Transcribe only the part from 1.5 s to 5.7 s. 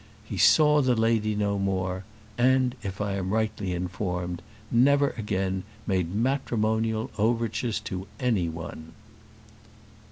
more; and, if I am rightly informed, never again